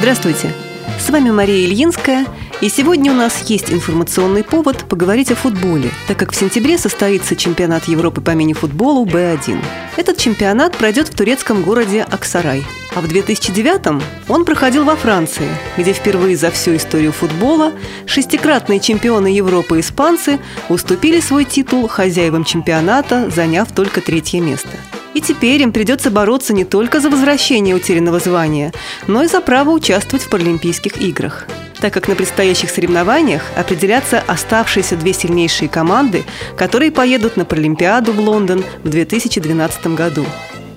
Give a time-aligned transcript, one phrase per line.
[0.00, 0.50] Здравствуйте!
[0.98, 2.24] С вами Мария Ильинская,
[2.62, 7.36] и сегодня у нас есть информационный повод поговорить о футболе, так как в сентябре состоится
[7.36, 9.62] чемпионат Европы по мини-футболу Б1.
[9.98, 12.64] Этот чемпионат пройдет в турецком городе Аксарай.
[12.94, 17.74] А в 2009 он проходил во Франции, где впервые за всю историю футбола
[18.06, 20.40] шестикратные чемпионы Европы испанцы
[20.70, 24.70] уступили свой титул хозяевам чемпионата, заняв только третье место–
[25.14, 28.72] и теперь им придется бороться не только за возвращение утерянного звания,
[29.06, 31.46] но и за право участвовать в Паралимпийских играх
[31.80, 36.24] так как на предстоящих соревнованиях определятся оставшиеся две сильнейшие команды,
[36.56, 40.26] которые поедут на Паралимпиаду в Лондон в 2012 году.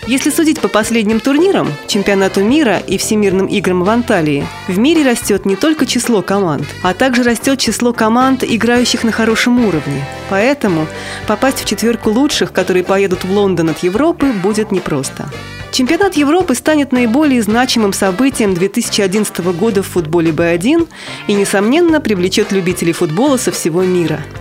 [0.06, 5.46] Если судить по последним турнирам, чемпионату мира и всемирным играм в Анталии, в мире растет
[5.46, 10.04] не только число команд, а также растет число команд, играющих на хорошем уровне.
[10.30, 10.88] Поэтому
[11.26, 15.30] попасть в четверку лучших, которые поедут в Лондон от Европы, будет непросто.
[15.72, 20.90] Чемпионат Европы станет наиболее значимым событием 2011 года в футболе Б1
[21.28, 24.22] и, несомненно, привлечет любителей футбола со всего мира–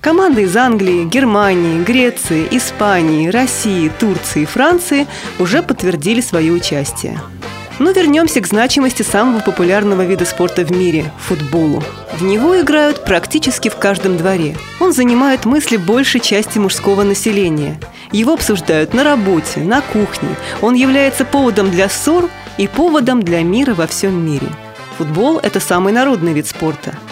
[0.00, 5.06] Команды из Англии, Германии, Греции, Испании, России, Турции и Франции
[5.38, 7.20] уже подтвердили свое участие.
[7.78, 11.82] Но вернемся к значимости самого популярного вида спорта в мире– футболу.
[12.18, 14.56] В него играют практически в каждом дворе.
[14.80, 17.78] Он занимает мысли большей части мужского населения.
[18.10, 20.30] Его обсуждают на работе, на кухне.
[20.62, 24.48] Он является поводом для ссор и поводом для мира во всем мире.
[24.96, 26.94] Футбол– это самый народный вид спорта–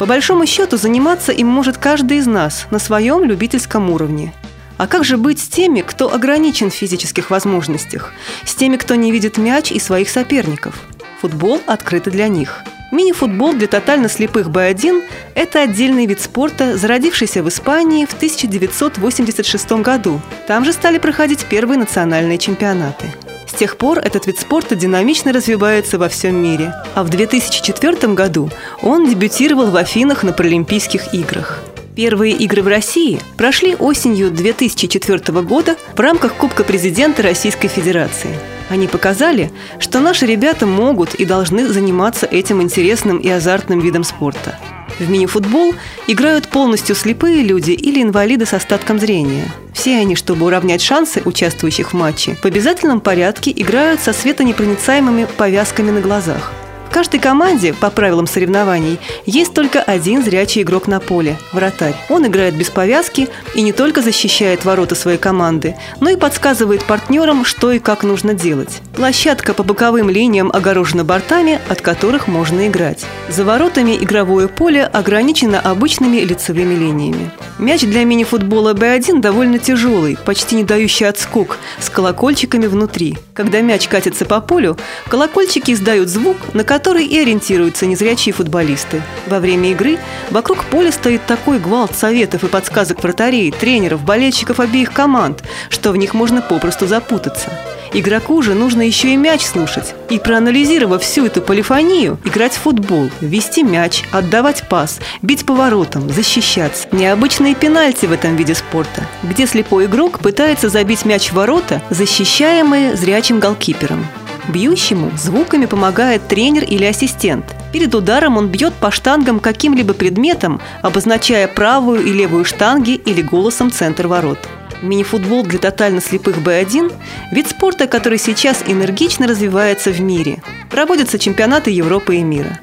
[0.00, 4.32] по большому счету заниматься им может каждый из нас на своем любительском уровне.
[4.78, 8.14] А как же быть с теми, кто ограничен в физических возможностях?
[8.46, 10.86] С теми, кто не видит мяч и своих соперников?
[11.20, 12.62] Футбол открыт для них.
[12.92, 15.02] Мини-футбол для тотально слепых Б1–
[15.34, 20.22] это отдельный вид спорта, зародившийся в Испании в 1986 году.
[20.46, 23.04] Там же стали проходить первые национальные чемпионаты–
[23.50, 26.72] с тех пор этот вид спорта динамично развивается во всем мире.
[26.94, 28.48] А в 2004 году
[28.80, 31.58] он дебютировал в Афинах на Паралимпийских играх.
[31.96, 38.30] Первые игры в России прошли осенью 2004 года в рамках Кубка президента Российской Федерации.
[38.68, 44.56] Они показали, что наши ребята могут и должны заниматься этим интересным и азартным видом спорта–
[45.04, 45.74] в мини-футбол
[46.06, 49.44] играют полностью слепые люди или инвалиды с остатком зрения.
[49.72, 55.90] Все они, чтобы уравнять шансы участвующих в матче, в обязательном порядке играют со светонепроницаемыми повязками
[55.90, 56.52] на глазах.
[56.90, 61.94] Каждой команде, по правилам соревнований, есть только один зрячий игрок на поле– вратарь.
[62.08, 67.44] Он играет без повязки и не только защищает ворота своей команды, но и подсказывает партнерам,
[67.44, 68.80] что и как нужно делать.
[68.96, 73.06] Площадка по боковым линиям огорожена бортами, от которых можно играть.
[73.28, 77.30] За воротами игровое поле ограничено обычными лицевыми линиями.
[77.58, 83.16] Мяч для мини-футбола B1 довольно тяжелый, почти не дающий отскок, с колокольчиками внутри.
[83.32, 84.76] Когда мяч катится по полю,
[85.08, 89.02] колокольчики издают звук, на который которой и ориентируются незрячие футболисты.
[89.26, 89.98] Во время игры
[90.30, 95.98] вокруг поля стоит такой гвалт советов и подсказок вратарей, тренеров, болельщиков обеих команд, что в
[95.98, 97.50] них можно попросту запутаться.
[97.92, 99.94] Игроку же нужно еще и мяч слушать.
[100.08, 106.88] И проанализировав всю эту полифонию, играть в футбол, вести мяч, отдавать пас, бить поворотом, защищаться.
[106.92, 112.96] Необычные пенальти в этом виде спорта, где слепой игрок пытается забить мяч в ворота, защищаемые
[112.96, 114.06] зрячим голкипером.
[114.50, 117.44] Бьющему звуками помогает тренер или ассистент.
[117.72, 123.70] Перед ударом он бьет по штангам каким-либо предметом, обозначая правую и левую штанги или голосом
[123.70, 124.38] центр ворот.
[124.82, 126.92] Мини-футбол для тотально слепых Б1–
[127.32, 130.42] вид спорта, который сейчас энергично развивается в мире.
[130.68, 132.58] Проводятся чемпионаты Европы и мира.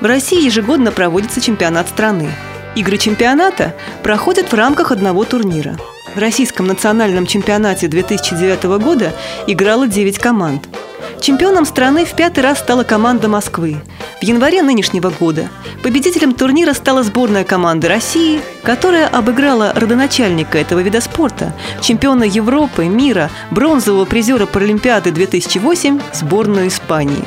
[0.00, 2.28] В России ежегодно проводится чемпионат страны.
[2.74, 5.76] Игры чемпионата проходят в рамках одного турнира.
[6.14, 9.14] В российском национальном чемпионате 2009 года
[9.46, 10.68] играло 9 команд–
[11.20, 13.76] Чемпионом страны в пятый раз стала команда Москвы.
[14.20, 15.50] В январе нынешнего года
[15.82, 23.30] победителем турнира стала сборная команды России, которая обыграла родоначальника этого вида спорта, чемпиона Европы, мира,
[23.50, 27.24] бронзового призера Паралимпиады 2008, сборную Испании.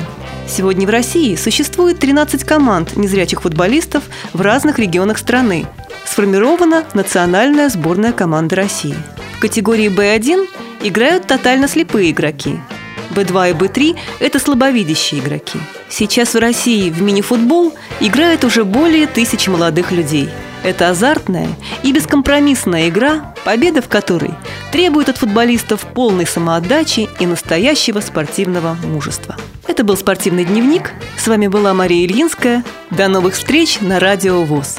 [0.48, 4.02] Сегодня в России существует 13 команд незрячих футболистов
[4.32, 5.66] в разных регионах страны.
[6.04, 8.96] Сформирована национальная сборная команды России.
[9.36, 10.48] В категории Б1
[10.82, 12.58] играют тотально слепые игроки–
[13.10, 15.58] B2 и B3– это слабовидящие игроки.
[15.88, 20.28] Сейчас в России в мини-футбол играет уже более тысячи молодых людей.
[20.62, 21.48] Это азартная
[21.82, 24.30] и бескомпромиссная игра, победа в которой
[24.72, 29.36] требует от футболистов полной самоотдачи и настоящего спортивного мужества.
[29.66, 30.92] Это был спортивный дневник.
[31.18, 32.64] С вами была Мария Ильинская.
[32.90, 34.78] До новых встреч на Радио ВОЗ.